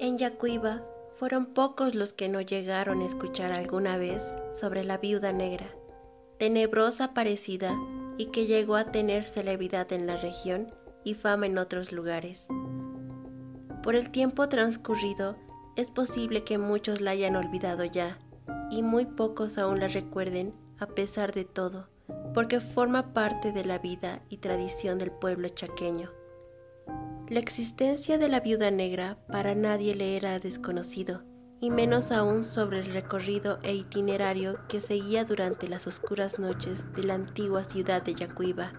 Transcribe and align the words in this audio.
En 0.00 0.16
Yacuiba 0.16 0.82
fueron 1.18 1.44
pocos 1.44 1.94
los 1.94 2.14
que 2.14 2.30
no 2.30 2.40
llegaron 2.40 3.02
a 3.02 3.04
escuchar 3.04 3.52
alguna 3.52 3.98
vez 3.98 4.34
sobre 4.50 4.82
la 4.82 4.96
viuda 4.96 5.30
negra, 5.30 5.66
tenebrosa 6.38 7.12
parecida 7.12 7.76
y 8.16 8.30
que 8.30 8.46
llegó 8.46 8.76
a 8.76 8.92
tener 8.92 9.24
celebridad 9.24 9.92
en 9.92 10.06
la 10.06 10.16
región 10.16 10.72
y 11.04 11.12
fama 11.12 11.44
en 11.44 11.58
otros 11.58 11.92
lugares. 11.92 12.46
Por 13.82 13.94
el 13.94 14.10
tiempo 14.10 14.48
transcurrido, 14.48 15.36
es 15.76 15.90
posible 15.90 16.44
que 16.44 16.56
muchos 16.56 17.02
la 17.02 17.10
hayan 17.10 17.36
olvidado 17.36 17.84
ya, 17.84 18.18
y 18.70 18.80
muy 18.82 19.04
pocos 19.04 19.58
aún 19.58 19.80
la 19.80 19.88
recuerden 19.88 20.54
a 20.78 20.86
pesar 20.86 21.34
de 21.34 21.44
todo, 21.44 21.90
porque 22.32 22.60
forma 22.60 23.12
parte 23.12 23.52
de 23.52 23.66
la 23.66 23.76
vida 23.76 24.22
y 24.30 24.38
tradición 24.38 24.96
del 24.96 25.10
pueblo 25.10 25.50
chaqueño. 25.50 26.10
La 27.30 27.38
existencia 27.38 28.18
de 28.18 28.28
la 28.28 28.40
viuda 28.40 28.72
negra 28.72 29.16
para 29.28 29.54
nadie 29.54 29.94
le 29.94 30.16
era 30.16 30.40
desconocido, 30.40 31.22
y 31.60 31.70
menos 31.70 32.10
aún 32.10 32.42
sobre 32.42 32.80
el 32.80 32.86
recorrido 32.86 33.60
e 33.62 33.72
itinerario 33.72 34.58
que 34.68 34.80
seguía 34.80 35.24
durante 35.24 35.68
las 35.68 35.86
oscuras 35.86 36.40
noches 36.40 36.92
de 36.96 37.04
la 37.04 37.14
antigua 37.14 37.62
ciudad 37.62 38.02
de 38.02 38.14
Yacuiba. 38.14 38.72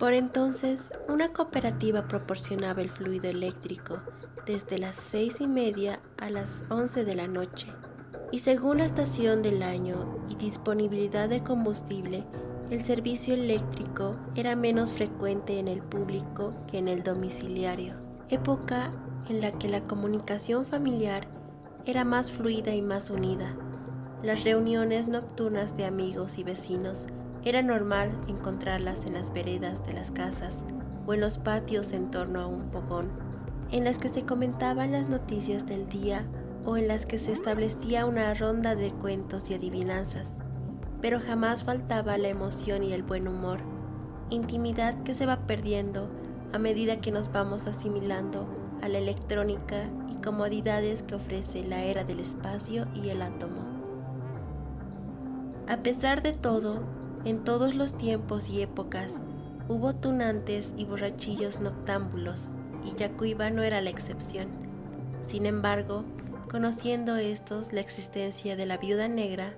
Por 0.00 0.14
entonces, 0.14 0.92
una 1.08 1.32
cooperativa 1.32 2.08
proporcionaba 2.08 2.82
el 2.82 2.90
fluido 2.90 3.30
eléctrico 3.30 4.02
desde 4.46 4.78
las 4.78 4.96
seis 4.96 5.40
y 5.40 5.46
media 5.46 6.00
a 6.18 6.30
las 6.30 6.64
once 6.70 7.04
de 7.04 7.14
la 7.14 7.28
noche, 7.28 7.68
y 8.32 8.40
según 8.40 8.78
la 8.78 8.86
estación 8.86 9.42
del 9.42 9.62
año 9.62 10.26
y 10.28 10.34
disponibilidad 10.34 11.28
de 11.28 11.44
combustible, 11.44 12.24
el 12.70 12.82
servicio 12.82 13.34
eléctrico 13.34 14.16
era 14.34 14.56
menos 14.56 14.94
frecuente 14.94 15.58
en 15.58 15.68
el 15.68 15.82
público 15.82 16.52
que 16.66 16.78
en 16.78 16.88
el 16.88 17.02
domiciliario, 17.02 17.94
época 18.30 18.90
en 19.28 19.40
la 19.40 19.52
que 19.52 19.68
la 19.68 19.82
comunicación 19.82 20.64
familiar 20.64 21.26
era 21.84 22.04
más 22.04 22.32
fluida 22.32 22.74
y 22.74 22.80
más 22.80 23.10
unida. 23.10 23.54
Las 24.22 24.44
reuniones 24.44 25.06
nocturnas 25.06 25.76
de 25.76 25.84
amigos 25.84 26.38
y 26.38 26.44
vecinos 26.44 27.06
era 27.44 27.60
normal 27.60 28.18
encontrarlas 28.28 29.04
en 29.04 29.12
las 29.14 29.30
veredas 29.32 29.86
de 29.86 29.92
las 29.92 30.10
casas 30.10 30.64
o 31.06 31.12
en 31.12 31.20
los 31.20 31.36
patios 31.36 31.92
en 31.92 32.10
torno 32.10 32.40
a 32.40 32.46
un 32.46 32.62
fogón, 32.70 33.10
en 33.70 33.84
las 33.84 33.98
que 33.98 34.08
se 34.08 34.22
comentaban 34.22 34.92
las 34.92 35.10
noticias 35.10 35.66
del 35.66 35.86
día 35.88 36.24
o 36.64 36.78
en 36.78 36.88
las 36.88 37.04
que 37.04 37.18
se 37.18 37.32
establecía 37.32 38.06
una 38.06 38.32
ronda 38.32 38.74
de 38.74 38.90
cuentos 38.92 39.50
y 39.50 39.54
adivinanzas, 39.54 40.38
pero 41.04 41.20
jamás 41.20 41.64
faltaba 41.64 42.16
la 42.16 42.28
emoción 42.28 42.82
y 42.82 42.94
el 42.94 43.02
buen 43.02 43.28
humor, 43.28 43.58
intimidad 44.30 45.02
que 45.02 45.12
se 45.12 45.26
va 45.26 45.46
perdiendo 45.46 46.08
a 46.54 46.58
medida 46.58 47.02
que 47.02 47.12
nos 47.12 47.30
vamos 47.30 47.66
asimilando 47.66 48.48
a 48.80 48.88
la 48.88 48.96
electrónica 48.96 49.90
y 50.10 50.14
comodidades 50.22 51.02
que 51.02 51.14
ofrece 51.14 51.62
la 51.62 51.82
era 51.82 52.04
del 52.04 52.20
espacio 52.20 52.86
y 52.94 53.10
el 53.10 53.20
átomo. 53.20 53.66
A 55.68 55.76
pesar 55.82 56.22
de 56.22 56.32
todo, 56.32 56.80
en 57.26 57.44
todos 57.44 57.74
los 57.74 57.98
tiempos 57.98 58.48
y 58.48 58.62
épocas 58.62 59.12
hubo 59.68 59.94
tunantes 59.94 60.72
y 60.74 60.86
borrachillos 60.86 61.60
noctámbulos, 61.60 62.48
y 62.82 62.94
Yacuiba 62.98 63.50
no 63.50 63.62
era 63.62 63.82
la 63.82 63.90
excepción. 63.90 64.48
Sin 65.26 65.44
embargo, 65.44 66.06
conociendo 66.50 67.16
estos 67.16 67.74
la 67.74 67.82
existencia 67.82 68.56
de 68.56 68.64
la 68.64 68.78
viuda 68.78 69.06
negra, 69.06 69.54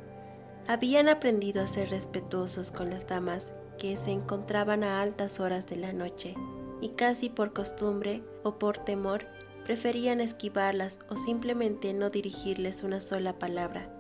habían 0.69 1.09
aprendido 1.09 1.63
a 1.63 1.69
ser 1.69 1.91
respetuosos 1.91 2.73
con 2.73 2.91
las 2.91 3.07
damas 3.07 3.55
que 3.79 3.97
se 3.97 4.11
encontraban 4.11 4.83
a 4.85 5.01
altas 5.01 5.39
horas 5.39 5.67
de 5.67 5.77
la 5.77 5.93
noche, 5.93 6.35
y 6.81 6.91
casi 6.91 7.29
por 7.29 7.53
costumbre 7.53 8.23
o 8.43 8.59
por 8.59 8.79
temor 8.79 9.27
preferían 9.65 10.21
esquivarlas 10.21 10.99
o 11.09 11.17
simplemente 11.17 11.93
no 11.93 12.11
dirigirles 12.11 12.83
una 12.83 13.01
sola 13.01 13.39
palabra. 13.39 13.93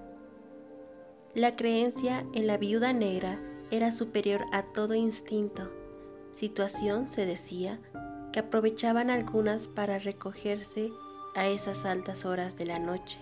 La 1.34 1.56
creencia 1.56 2.24
en 2.34 2.46
la 2.46 2.56
viuda 2.56 2.92
negra 2.92 3.40
era 3.70 3.92
superior 3.92 4.44
a 4.52 4.62
todo 4.62 4.94
instinto, 4.94 5.70
situación, 6.32 7.10
se 7.10 7.26
decía, 7.26 7.80
que 8.32 8.40
aprovechaban 8.40 9.10
algunas 9.10 9.68
para 9.68 9.98
recogerse 9.98 10.90
a 11.34 11.46
esas 11.46 11.84
altas 11.84 12.24
horas 12.24 12.56
de 12.56 12.66
la 12.66 12.78
noche. 12.78 13.18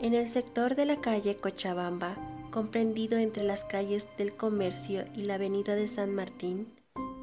En 0.00 0.14
el 0.14 0.28
sector 0.28 0.74
de 0.74 0.86
la 0.86 1.00
calle 1.00 1.36
Cochabamba, 1.36 2.16
comprendido 2.50 3.18
entre 3.18 3.44
las 3.44 3.64
calles 3.64 4.06
del 4.16 4.34
Comercio 4.34 5.04
y 5.14 5.24
la 5.24 5.34
avenida 5.34 5.74
de 5.74 5.88
San 5.88 6.14
Martín, 6.14 6.72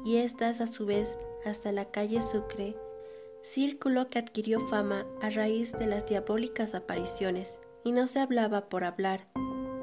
y 0.04 0.16
estas 0.16 0.60
a 0.60 0.66
su 0.66 0.86
vez 0.86 1.18
hasta 1.44 1.72
la 1.72 1.86
calle 1.86 2.22
Sucre, 2.22 2.76
círculo 3.42 4.08
que 4.08 4.18
adquirió 4.18 4.60
fama 4.68 5.06
a 5.20 5.30
raíz 5.30 5.72
de 5.72 5.86
las 5.86 6.06
diabólicas 6.06 6.74
apariciones, 6.74 7.60
y 7.84 7.92
no 7.92 8.06
se 8.06 8.20
hablaba 8.20 8.68
por 8.68 8.84
hablar, 8.84 9.28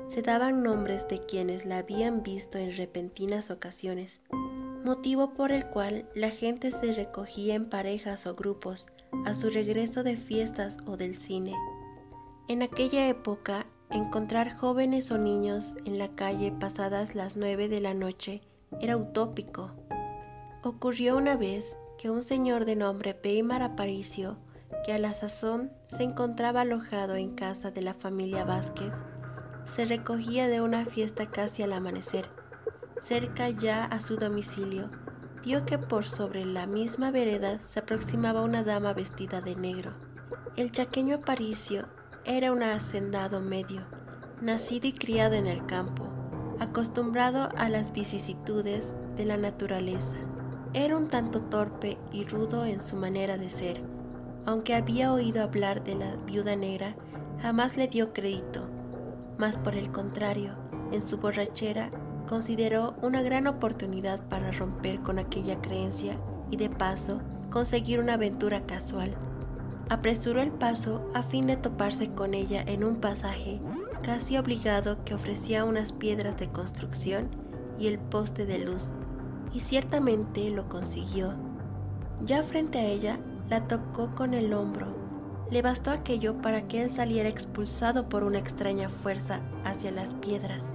se 0.05 0.21
daban 0.21 0.63
nombres 0.63 1.07
de 1.07 1.19
quienes 1.19 1.65
la 1.65 1.77
habían 1.77 2.23
visto 2.23 2.57
en 2.57 2.75
repentinas 2.75 3.49
ocasiones, 3.49 4.21
motivo 4.83 5.33
por 5.33 5.51
el 5.51 5.65
cual 5.67 6.09
la 6.13 6.29
gente 6.29 6.71
se 6.71 6.93
recogía 6.93 7.55
en 7.55 7.69
parejas 7.69 8.27
o 8.27 8.35
grupos 8.35 8.87
a 9.25 9.33
su 9.33 9.49
regreso 9.49 10.03
de 10.03 10.17
fiestas 10.17 10.77
o 10.85 10.97
del 10.97 11.15
cine. 11.15 11.53
En 12.49 12.61
aquella 12.61 13.07
época, 13.07 13.65
encontrar 13.93 14.55
jóvenes 14.57 15.11
o 15.11 15.17
niños 15.17 15.75
en 15.85 15.99
la 15.99 16.09
calle 16.09 16.51
pasadas 16.51 17.13
las 17.13 17.37
nueve 17.37 17.69
de 17.69 17.79
la 17.79 17.93
noche 17.93 18.41
era 18.81 18.97
utópico. 18.97 19.71
Ocurrió 20.63 21.15
una 21.15 21.35
vez 21.35 21.77
que 21.99 22.09
un 22.09 22.23
señor 22.23 22.65
de 22.65 22.75
nombre 22.75 23.13
Peimar 23.13 23.61
Aparicio, 23.61 24.37
que 24.83 24.93
a 24.93 24.97
la 24.97 25.13
sazón 25.13 25.71
se 25.85 26.03
encontraba 26.03 26.61
alojado 26.61 27.15
en 27.15 27.35
casa 27.35 27.69
de 27.69 27.81
la 27.81 27.93
familia 27.93 28.43
Vázquez, 28.45 28.93
se 29.65 29.85
recogía 29.85 30.47
de 30.47 30.61
una 30.61 30.85
fiesta 30.85 31.27
casi 31.27 31.61
al 31.61 31.73
amanecer. 31.73 32.27
Cerca 32.99 33.49
ya 33.49 33.85
a 33.85 34.01
su 34.01 34.15
domicilio, 34.15 34.89
vio 35.43 35.65
que 35.65 35.77
por 35.77 36.05
sobre 36.05 36.45
la 36.45 36.65
misma 36.65 37.11
vereda 37.11 37.61
se 37.61 37.79
aproximaba 37.79 38.41
una 38.41 38.63
dama 38.63 38.93
vestida 38.93 39.41
de 39.41 39.55
negro. 39.55 39.91
El 40.55 40.71
chaqueño 40.71 41.17
Aparicio 41.17 41.87
era 42.25 42.51
un 42.51 42.63
hacendado 42.63 43.39
medio, 43.39 43.81
nacido 44.41 44.87
y 44.87 44.93
criado 44.93 45.33
en 45.33 45.47
el 45.47 45.65
campo, 45.65 46.07
acostumbrado 46.59 47.49
a 47.57 47.69
las 47.69 47.91
vicisitudes 47.91 48.95
de 49.17 49.25
la 49.25 49.37
naturaleza. 49.37 50.17
Era 50.73 50.97
un 50.97 51.07
tanto 51.07 51.41
torpe 51.41 51.97
y 52.11 52.23
rudo 52.25 52.65
en 52.65 52.81
su 52.81 52.95
manera 52.95 53.37
de 53.37 53.49
ser. 53.49 53.81
Aunque 54.45 54.75
había 54.75 55.13
oído 55.13 55.43
hablar 55.43 55.83
de 55.83 55.95
la 55.95 56.15
viuda 56.25 56.55
negra, 56.55 56.95
jamás 57.41 57.77
le 57.77 57.87
dio 57.87 58.13
crédito 58.13 58.67
mas 59.37 59.57
por 59.57 59.75
el 59.75 59.91
contrario, 59.91 60.53
en 60.91 61.01
su 61.01 61.17
borrachera 61.17 61.89
consideró 62.27 62.95
una 63.01 63.21
gran 63.21 63.47
oportunidad 63.47 64.21
para 64.29 64.51
romper 64.51 64.99
con 65.01 65.19
aquella 65.19 65.59
creencia 65.61 66.17
y 66.51 66.57
de 66.57 66.69
paso 66.69 67.19
conseguir 67.49 67.99
una 67.99 68.13
aventura 68.13 68.65
casual. 68.65 69.13
Apresuró 69.89 70.41
el 70.41 70.51
paso 70.51 71.09
a 71.13 71.23
fin 71.23 71.47
de 71.47 71.57
toparse 71.57 72.09
con 72.09 72.33
ella 72.33 72.63
en 72.65 72.83
un 72.83 72.97
pasaje 72.97 73.61
casi 74.01 74.37
obligado 74.37 75.03
que 75.05 75.13
ofrecía 75.13 75.63
unas 75.63 75.93
piedras 75.93 76.37
de 76.37 76.49
construcción 76.49 77.29
y 77.79 77.87
el 77.87 77.99
poste 77.99 78.45
de 78.45 78.59
luz, 78.59 78.95
y 79.53 79.61
ciertamente 79.61 80.49
lo 80.49 80.67
consiguió. 80.67 81.33
Ya 82.25 82.43
frente 82.43 82.79
a 82.79 82.85
ella, 82.85 83.19
la 83.49 83.67
tocó 83.67 84.13
con 84.15 84.33
el 84.33 84.53
hombro 84.53 85.03
le 85.53 85.61
bastó 85.61 85.91
aquello 85.91 86.41
para 86.41 86.67
que 86.67 86.81
él 86.81 86.89
saliera 86.89 87.29
expulsado 87.29 88.09
por 88.09 88.23
una 88.23 88.39
extraña 88.39 88.89
fuerza 88.89 89.41
hacia 89.63 89.91
las 89.91 90.15
piedras, 90.15 90.73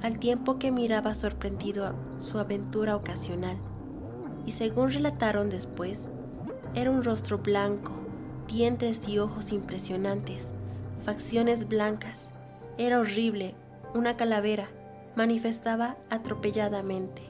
al 0.00 0.18
tiempo 0.18 0.58
que 0.58 0.70
miraba 0.70 1.12
sorprendido 1.12 1.94
su 2.16 2.38
aventura 2.38 2.96
ocasional. 2.96 3.58
Y 4.46 4.52
según 4.52 4.92
relataron 4.92 5.50
después, 5.50 6.08
era 6.74 6.90
un 6.90 7.04
rostro 7.04 7.36
blanco, 7.36 7.92
dientes 8.46 9.08
y 9.08 9.18
ojos 9.18 9.52
impresionantes, 9.52 10.52
facciones 11.04 11.68
blancas. 11.68 12.34
Era 12.78 12.98
horrible, 12.98 13.54
una 13.94 14.16
calavera, 14.16 14.68
manifestaba 15.16 15.96
atropelladamente. 16.10 17.22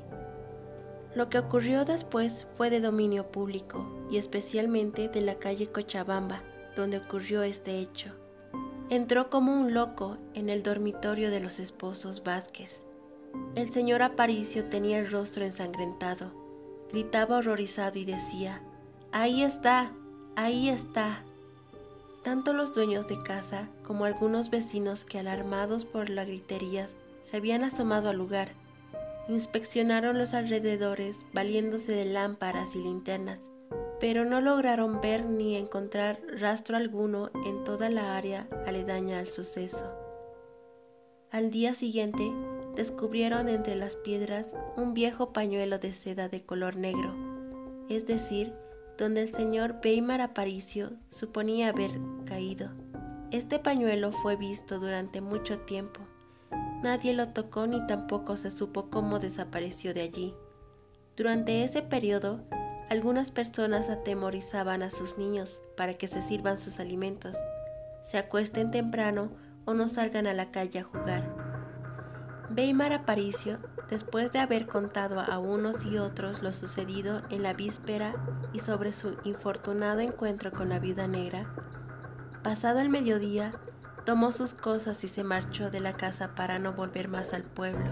Lo 1.14 1.28
que 1.28 1.38
ocurrió 1.38 1.84
después 1.84 2.46
fue 2.56 2.70
de 2.70 2.80
dominio 2.80 3.30
público 3.30 3.86
y 4.10 4.16
especialmente 4.16 5.08
de 5.08 5.20
la 5.20 5.36
calle 5.36 5.68
Cochabamba, 5.68 6.42
donde 6.76 6.98
ocurrió 6.98 7.42
este 7.42 7.78
hecho. 7.78 8.10
Entró 8.90 9.30
como 9.30 9.52
un 9.52 9.74
loco 9.74 10.18
en 10.34 10.48
el 10.48 10.62
dormitorio 10.62 11.30
de 11.30 11.40
los 11.40 11.58
esposos 11.58 12.22
Vázquez. 12.24 12.84
El 13.54 13.70
señor 13.70 14.02
Aparicio 14.02 14.66
tenía 14.66 14.98
el 14.98 15.10
rostro 15.10 15.44
ensangrentado, 15.44 16.32
gritaba 16.90 17.38
horrorizado 17.38 17.98
y 17.98 18.04
decía, 18.04 18.62
Ahí 19.12 19.42
está, 19.44 19.92
ahí 20.36 20.68
está. 20.68 21.22
Tanto 22.22 22.52
los 22.52 22.74
dueños 22.74 23.06
de 23.06 23.22
casa 23.22 23.68
como 23.86 24.04
algunos 24.04 24.50
vecinos 24.50 25.04
que 25.04 25.18
alarmados 25.18 25.84
por 25.84 26.08
la 26.08 26.24
gritería 26.24 26.88
se 27.24 27.36
habían 27.36 27.64
asomado 27.64 28.10
al 28.10 28.16
lugar, 28.16 28.52
inspeccionaron 29.28 30.18
los 30.18 30.34
alrededores 30.34 31.16
valiéndose 31.32 31.92
de 31.92 32.04
lámparas 32.06 32.74
y 32.74 32.78
linternas 32.78 33.40
pero 34.00 34.26
no 34.26 34.42
lograron 34.42 35.00
ver 35.00 35.24
ni 35.24 35.56
encontrar 35.56 36.20
rastro 36.38 36.76
alguno 36.76 37.30
en 37.46 37.64
toda 37.64 37.88
la 37.88 38.16
área 38.18 38.46
aledaña 38.66 39.18
al 39.18 39.26
suceso. 39.26 39.86
Al 41.30 41.50
día 41.50 41.74
siguiente, 41.74 42.30
descubrieron 42.76 43.48
entre 43.48 43.76
las 43.76 43.96
piedras 43.96 44.54
un 44.76 44.94
viejo 44.94 45.32
pañuelo 45.32 45.78
de 45.78 45.94
seda 45.94 46.28
de 46.28 46.44
color 46.44 46.76
negro, 46.76 47.14
es 47.88 48.04
decir, 48.04 48.52
donde 48.98 49.22
el 49.22 49.34
señor 49.34 49.76
Weimar 49.84 50.20
Aparicio 50.20 50.92
suponía 51.10 51.68
haber 51.68 51.90
caído. 52.24 52.70
Este 53.30 53.58
pañuelo 53.58 54.12
fue 54.12 54.36
visto 54.36 54.78
durante 54.78 55.20
mucho 55.20 55.58
tiempo. 55.60 56.00
Nadie 56.82 57.14
lo 57.14 57.28
tocó 57.28 57.66
ni 57.66 57.84
tampoco 57.86 58.36
se 58.36 58.50
supo 58.50 58.90
cómo 58.90 59.18
desapareció 59.18 59.94
de 59.94 60.02
allí. 60.02 60.34
Durante 61.16 61.64
ese 61.64 61.82
periodo, 61.82 62.40
algunas 62.90 63.30
personas 63.30 63.88
atemorizaban 63.88 64.82
a 64.82 64.90
sus 64.90 65.18
niños 65.18 65.60
para 65.76 65.94
que 65.94 66.06
se 66.06 66.22
sirvan 66.22 66.58
sus 66.58 66.78
alimentos, 66.78 67.36
se 68.04 68.18
acuesten 68.18 68.70
temprano 68.70 69.30
o 69.64 69.74
no 69.74 69.88
salgan 69.88 70.26
a 70.26 70.34
la 70.34 70.50
calle 70.50 70.80
a 70.80 70.84
jugar. 70.84 71.24
Weimar 72.54 72.92
Aparicio, 72.92 73.58
después 73.90 74.32
de 74.32 74.38
haber 74.38 74.66
contado 74.66 75.20
a 75.20 75.38
unos 75.38 75.84
y 75.84 75.98
otros 75.98 76.42
lo 76.42 76.52
sucedido 76.52 77.22
en 77.30 77.42
la 77.42 77.52
víspera 77.52 78.14
y 78.52 78.60
sobre 78.60 78.92
su 78.92 79.16
infortunado 79.24 80.00
encuentro 80.00 80.52
con 80.52 80.68
la 80.68 80.78
viuda 80.78 81.06
negra, 81.06 81.46
pasado 82.42 82.80
el 82.80 82.88
mediodía, 82.88 83.52
tomó 84.04 84.32
sus 84.32 84.54
cosas 84.54 85.02
y 85.04 85.08
se 85.08 85.24
marchó 85.24 85.70
de 85.70 85.80
la 85.80 85.94
casa 85.94 86.34
para 86.34 86.58
no 86.58 86.72
volver 86.72 87.08
más 87.08 87.32
al 87.32 87.42
pueblo. 87.42 87.86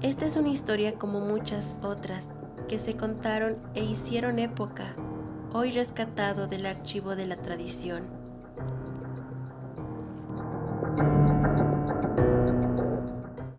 Esta 0.00 0.26
es 0.26 0.36
una 0.36 0.48
historia 0.48 0.94
como 0.94 1.20
muchas 1.20 1.78
otras 1.82 2.28
que 2.68 2.78
se 2.78 2.96
contaron 2.96 3.56
e 3.74 3.84
hicieron 3.84 4.38
época, 4.38 4.94
hoy 5.52 5.70
rescatado 5.70 6.46
del 6.46 6.66
archivo 6.66 7.16
de 7.16 7.26
la 7.26 7.36
tradición. 7.36 8.17